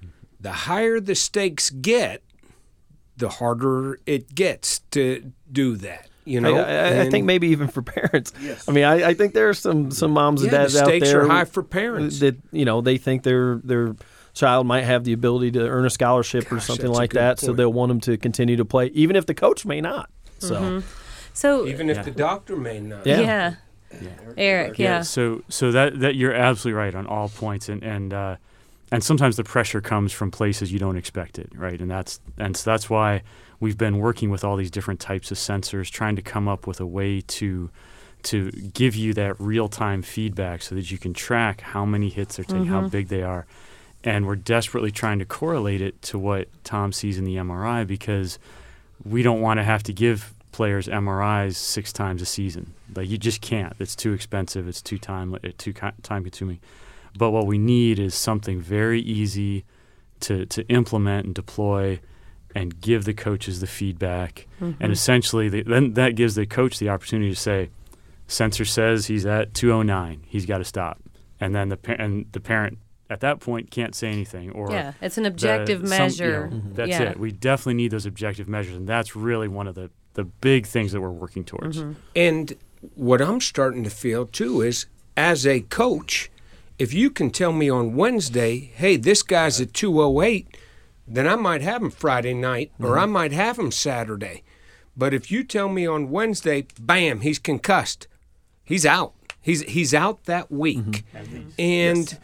[0.40, 2.22] the higher the stakes get,
[3.16, 6.09] the harder it gets to do that.
[6.30, 8.32] You know, I, I, I, think maybe even for parents.
[8.40, 8.68] Yes.
[8.68, 11.00] I mean, I, I think there are some some moms and dads the out there.
[11.00, 12.20] Stakes are high for parents.
[12.20, 13.96] That you know they think their their
[14.34, 17.40] child might have the ability to earn a scholarship Gosh, or something like that, point.
[17.40, 20.10] so they'll want them to continue to play, even if the coach may not.
[20.38, 20.86] So, mm-hmm.
[21.34, 22.02] so even if yeah.
[22.04, 23.06] the doctor may not.
[23.06, 23.20] Yeah.
[23.20, 23.54] yeah.
[24.00, 24.08] yeah.
[24.36, 24.86] Eric, yeah.
[24.86, 25.02] yeah.
[25.02, 28.36] So, so that that you're absolutely right on all points, and and uh,
[28.92, 31.80] and sometimes the pressure comes from places you don't expect it, right?
[31.80, 33.22] And that's and so that's why
[33.60, 36.80] we've been working with all these different types of sensors, trying to come up with
[36.80, 37.70] a way to
[38.22, 42.36] to give you that real time feedback so that you can track how many hits
[42.36, 42.72] they're taking, mm-hmm.
[42.72, 43.46] how big they are.
[44.04, 48.38] And we're desperately trying to correlate it to what Tom sees in the MRI because
[49.04, 52.74] we don't want to have to give players MRIs six times a season.
[52.94, 53.74] Like you just can't.
[53.78, 54.68] It's too expensive.
[54.68, 56.60] It's too time too time consuming.
[57.16, 59.64] But what we need is something very easy
[60.20, 62.00] to to implement and deploy
[62.54, 64.46] and give the coaches the feedback.
[64.60, 64.82] Mm-hmm.
[64.82, 67.70] And essentially, the, then that gives the coach the opportunity to say,
[68.26, 70.22] Sensor says he's at 209.
[70.26, 71.00] He's got to stop,
[71.40, 72.78] and then the pa- and the parent
[73.08, 76.48] at that point can't say anything or Yeah, it's an the- objective some- you measure.
[76.48, 77.02] know, that's yeah.
[77.10, 77.18] it.
[77.18, 80.90] We definitely need those objective measures, and that's really one of the the big things
[80.92, 81.78] that we're working towards.
[81.78, 81.92] Mm-hmm.
[82.16, 82.54] And
[82.94, 84.86] what I'm starting to feel too is
[85.16, 86.30] as a coach,
[86.80, 90.49] if you can tell me on Wednesday, hey, this guy's at 208,
[91.10, 94.44] then I might have him Friday night or I might have him Saturday.
[94.96, 98.06] But if you tell me on Wednesday, bam, he's concussed,
[98.64, 99.14] he's out.
[99.42, 101.04] He's he's out that week.
[101.58, 102.18] And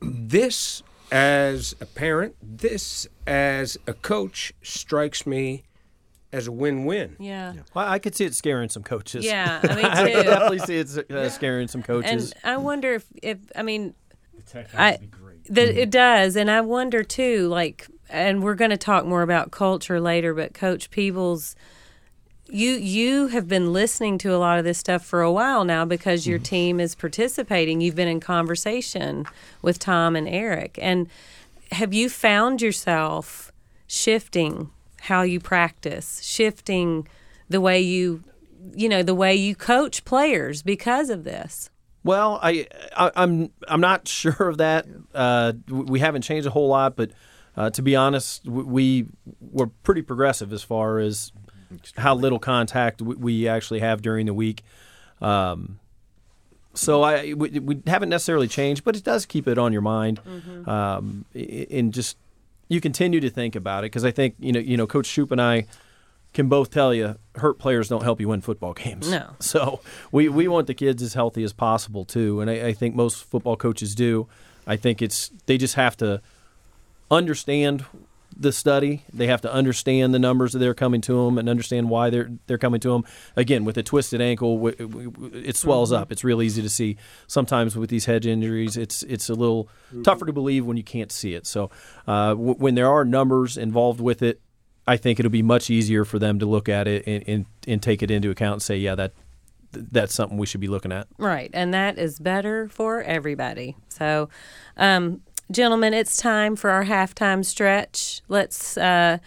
[0.00, 5.64] this as a parent, this as a coach strikes me
[6.32, 7.16] as a win-win.
[7.18, 7.54] Yeah.
[7.74, 9.24] Well, I could see it scaring some coaches.
[9.24, 10.14] Yeah, I mean, I too.
[10.14, 12.32] could definitely see it uh, scaring some coaches.
[12.32, 13.94] And I wonder if, if I mean,
[14.74, 14.98] I,
[15.50, 15.78] that mm-hmm.
[15.78, 17.48] it does, and I wonder too.
[17.48, 21.56] Like, and we're going to talk more about culture later, but Coach Peebles,
[22.48, 25.84] you you have been listening to a lot of this stuff for a while now
[25.84, 26.44] because your mm-hmm.
[26.44, 27.80] team is participating.
[27.80, 29.26] You've been in conversation
[29.60, 31.08] with Tom and Eric, and
[31.72, 33.52] have you found yourself
[33.86, 34.70] shifting
[35.02, 37.08] how you practice, shifting
[37.48, 38.22] the way you,
[38.74, 41.70] you know, the way you coach players because of this?
[42.02, 44.86] Well, I, I I'm I'm not sure of that.
[45.14, 47.10] Uh, we haven't changed a whole lot, but
[47.56, 49.06] uh, to be honest, we
[49.40, 51.32] were pretty progressive as far as
[51.96, 54.62] how little contact we, actually have during the week.
[55.20, 55.78] Um,
[56.74, 60.20] so I we, we haven't necessarily changed, but it does keep it on your mind,
[60.66, 62.16] um, and just
[62.68, 65.32] you continue to think about it because I think you know you know Coach Shoop
[65.32, 65.66] and I
[66.32, 69.10] can both tell you hurt players don't help you win football games.
[69.10, 69.30] No.
[69.40, 69.80] So
[70.12, 73.24] we, we want the kids as healthy as possible too, and I, I think most
[73.24, 74.28] football coaches do.
[74.66, 76.20] I think it's they just have to
[77.10, 77.84] understand
[78.36, 79.02] the study.
[79.12, 82.30] They have to understand the numbers that they're coming to them and understand why they're
[82.46, 83.04] they're coming to them.
[83.36, 86.12] Again, with a twisted ankle, it swells up.
[86.12, 86.96] It's real easy to see.
[87.26, 89.68] Sometimes with these head injuries, it's it's a little
[90.04, 91.46] tougher to believe when you can't see it.
[91.46, 91.70] So
[92.06, 94.40] uh, w- when there are numbers involved with it,
[94.90, 97.80] I think it'll be much easier for them to look at it and, and, and
[97.80, 99.12] take it into account and say, yeah, that
[99.70, 101.06] that's something we should be looking at.
[101.16, 103.76] Right, and that is better for everybody.
[103.88, 104.28] So,
[104.76, 108.20] um, gentlemen, it's time for our halftime stretch.
[108.26, 109.18] Let's uh,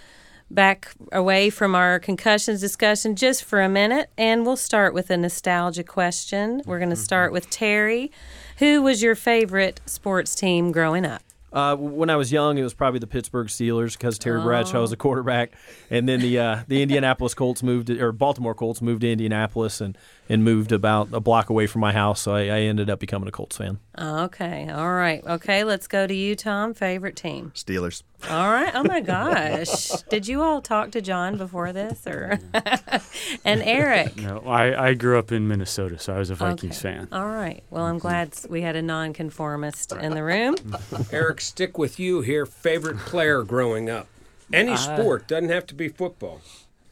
[0.51, 5.15] back away from our concussions discussion just for a minute, and we'll start with a
[5.15, 6.61] nostalgia question.
[6.65, 8.11] We're going to start with Terry.
[8.57, 11.23] Who was your favorite sports team growing up?
[11.53, 14.91] Uh, when I was young, it was probably the Pittsburgh Steelers because Terry Bradshaw was
[14.91, 15.51] a quarterback,
[15.91, 19.95] and then the uh, the Indianapolis Colts moved or Baltimore Colts moved to Indianapolis and,
[20.33, 23.27] and moved about a block away from my house, so I, I ended up becoming
[23.27, 23.77] a Colts fan.
[23.99, 25.23] Okay, all right.
[25.23, 26.73] Okay, let's go to you, Tom.
[26.73, 27.51] Favorite team?
[27.55, 28.01] Steelers.
[28.29, 28.73] All right.
[28.73, 29.89] Oh my gosh.
[30.09, 32.39] Did you all talk to John before this or
[33.45, 34.15] and Eric?
[34.17, 36.95] No, I, I grew up in Minnesota, so I was a Vikings Okay.
[36.95, 37.07] fan.
[37.11, 37.63] All right.
[37.69, 40.55] Well, I'm glad we had a nonconformist in the room.
[41.11, 42.45] Eric, stick with you here.
[42.47, 44.07] Favorite player growing up?
[44.51, 46.41] Any sport doesn't have to be football.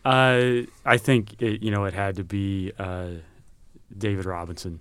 [0.04, 3.10] Uh, I think it, you know it had to be uh,
[3.98, 4.80] David Robinson.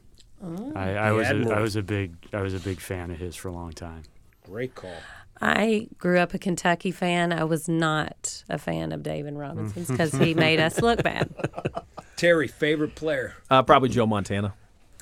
[0.74, 3.36] I, I was a, I was a big I was a big fan of his
[3.36, 4.04] for a long time.
[4.44, 4.96] Great call.
[5.42, 7.32] I grew up a Kentucky fan.
[7.32, 11.30] I was not a fan of David Robinson's because he made us look bad.
[12.16, 13.34] Terry, favorite player?
[13.48, 14.52] Uh, probably Joe Montana.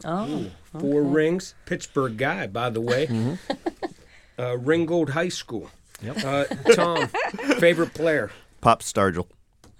[0.04, 0.46] Oh,
[0.78, 1.56] Four rings.
[1.66, 3.08] Pittsburgh guy, by the way.
[3.08, 3.54] Mm-hmm.
[4.38, 5.68] uh, Ringgold High School.
[6.06, 7.08] Uh, Tom,
[7.58, 8.30] favorite player?
[8.60, 9.26] Pop Stargell.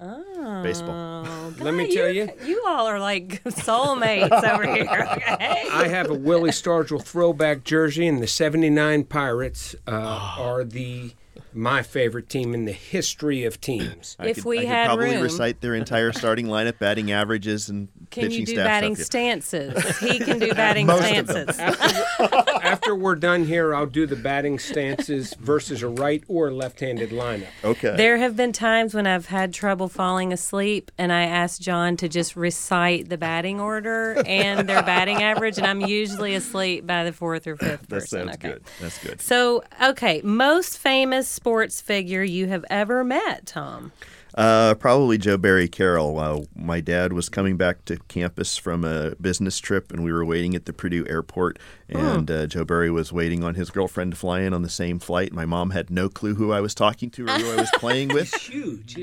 [0.01, 0.62] Oh.
[0.64, 1.28] Baseball.
[1.61, 5.07] Let me tell you, you all are like soulmates over here.
[5.19, 5.69] Okay.
[5.73, 9.91] I have a Willie Stargell throwback jersey, and the '79 Pirates uh,
[10.39, 11.13] are the
[11.59, 14.17] my favorite team in the history of teams.
[14.19, 17.11] I If could, we I could had probably room- recite their entire starting lineup, batting
[17.11, 19.99] averages, and Can pitching you do staff batting stances?
[19.99, 21.53] He can do batting Most of them.
[21.53, 22.03] stances.
[22.63, 27.47] After we're done here, I'll do the batting stances versus a right or left-handed lineup.
[27.65, 27.97] Okay.
[27.97, 32.09] There have been times when I've had trouble falling asleep, and I asked John to
[32.09, 37.13] just recite the batting order and their batting average, and I'm usually asleep by the
[37.13, 38.27] fourth or fifth that person.
[38.29, 38.49] sounds okay.
[38.53, 38.63] good.
[38.81, 39.21] That's good.
[39.21, 43.91] So, okay, most famous sports figure you have ever met, Tom?
[44.35, 46.19] Uh, probably Joe Barry Carroll.
[46.19, 50.27] Uh, my dad was coming back to campus from a business trip, and we were
[50.27, 51.59] waiting at the Purdue airport.
[51.89, 54.99] And uh, Joe Barry was waiting on his girlfriend to fly in on the same
[54.99, 55.33] flight.
[55.33, 58.09] My mom had no clue who I was talking to or who I was playing
[58.09, 58.35] with.
[58.43, 58.95] Huge.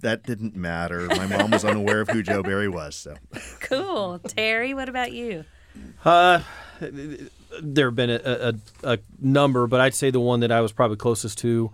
[0.00, 1.06] That didn't matter.
[1.08, 2.96] My mom was unaware of who Joe Barry was.
[2.96, 3.14] So
[3.60, 4.20] Cool.
[4.20, 5.44] Terry, what about you?
[6.02, 6.40] Uh,
[7.62, 8.20] there have been a,
[8.84, 11.70] a, a number, but I'd say the one that I was probably closest to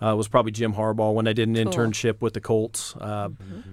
[0.00, 1.64] uh, was probably Jim Harbaugh when I did an Cool.
[1.72, 2.94] internship with the Colts.
[2.96, 3.28] Uh,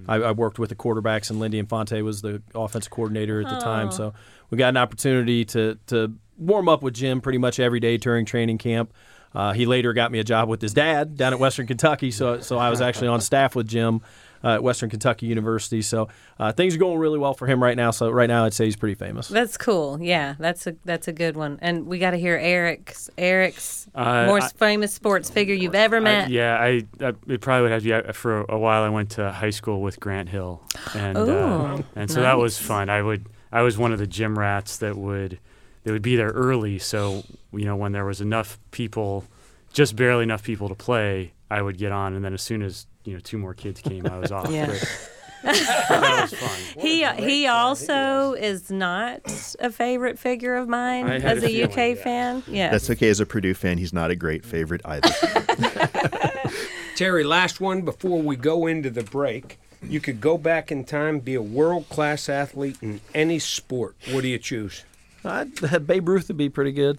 [0.08, 3.58] I, I worked with the quarterbacks, and Lindy Infante was the offensive coordinator at the
[3.60, 3.90] time.
[3.90, 4.14] So
[4.50, 8.24] we got an opportunity to to warm up with Jim pretty much every day during
[8.24, 8.92] training camp.
[9.34, 12.40] Uh, he later got me a job with his dad down at Western Kentucky, so
[12.40, 14.00] so I was actually on staff with Jim
[14.44, 15.82] uh, at Western Kentucky University.
[15.82, 17.90] So uh, things are going really well for him right now.
[17.90, 19.28] So right now, I'd say he's pretty famous.
[19.28, 19.98] That's cool.
[20.00, 21.58] Yeah, that's a that's a good one.
[21.62, 25.96] And we got to hear Eric's Eric's Uh, most I- famous sports figure you've ever
[25.96, 26.30] I, met.
[26.30, 28.82] yeah, I, I it probably would have to be uh, for a while.
[28.82, 30.62] I went to high school with Grant Hill,
[30.94, 32.88] and uh, Ooh, and so that was fun.
[32.88, 35.38] I would I was one of the gym rats that would
[35.84, 36.78] that would be there early.
[36.78, 39.24] So you know when there was enough people,
[39.72, 42.86] just barely enough people to play, I would get on, and then as soon as
[43.04, 44.50] you know two more kids came, I was off.
[44.50, 44.66] Yeah.
[44.66, 45.06] But
[45.42, 46.84] that was fun.
[46.84, 49.20] He he also is not
[49.58, 52.42] a favorite figure of mine as a a, UK feeling, fan.
[52.46, 52.70] Yeah.
[52.70, 53.78] That's okay as a Purdue fan.
[53.78, 55.08] He's not a great favorite either.
[56.96, 59.58] Terry, last one before we go into the break.
[59.82, 63.96] You could go back in time, be a world class athlete in any sport.
[64.10, 64.84] What do you choose?
[65.24, 66.98] I'd, Babe Ruth would be pretty good.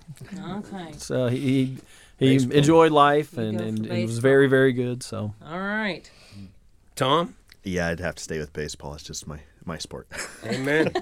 [0.49, 0.93] okay.
[0.97, 1.77] So he
[2.21, 2.57] he, he Baseball.
[2.57, 5.03] enjoyed life and, go for and, and was very very good.
[5.03, 6.09] So All right.
[6.95, 7.35] Tom?
[7.63, 8.93] yeah, I'd have to stay with baseball.
[8.93, 10.07] It's just my my sport.
[10.45, 10.93] Amen.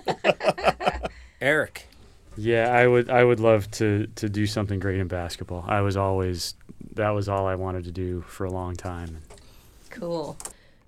[1.41, 1.87] Eric.
[2.37, 5.65] Yeah, I would I would love to to do something great in basketball.
[5.67, 6.55] I was always
[6.95, 9.17] that was all I wanted to do for a long time.
[9.89, 10.37] Cool.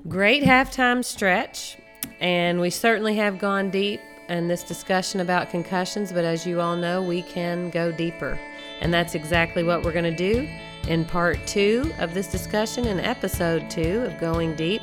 [0.08, 1.78] Great halftime stretch.
[2.20, 6.76] And we certainly have gone deep in this discussion about concussions, but as you all
[6.76, 8.40] know, we can go deeper.
[8.82, 10.48] And that's exactly what we're going to do
[10.88, 14.82] in part two of this discussion in episode two of Going Deep.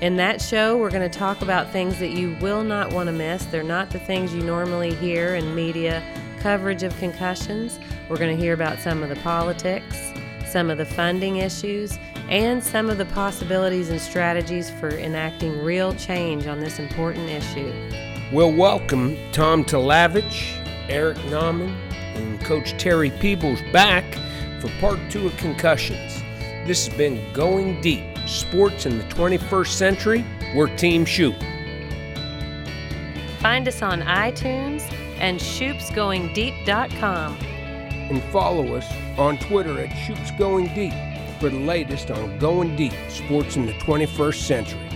[0.00, 3.12] In that show, we're going to talk about things that you will not want to
[3.12, 3.44] miss.
[3.46, 6.02] They're not the things you normally hear in media
[6.40, 7.78] coverage of concussions.
[8.08, 10.12] We're going to hear about some of the politics,
[10.46, 15.94] some of the funding issues, and some of the possibilities and strategies for enacting real
[15.94, 17.72] change on this important issue.
[18.32, 20.54] We'll welcome Tom Talavage,
[20.88, 21.74] Eric Nauman,
[22.18, 24.04] and Coach Terry Peebles back
[24.60, 26.22] for part two of concussions.
[26.66, 30.24] This has been Going Deep Sports in the 21st Century.
[30.54, 31.36] We're Team Shoop.
[33.40, 34.82] Find us on iTunes
[35.18, 37.38] and shoopsgoingdeep.com.
[37.38, 40.92] And follow us on Twitter at Shoops Going Deep
[41.38, 44.87] for the latest on Going Deep Sports in the 21st Century.